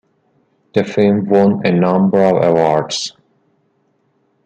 The 0.73 0.83
film 0.83 1.29
won 1.29 1.63
a 1.63 1.71
number 1.71 2.17
of 2.17 2.41
awards. 2.57 3.15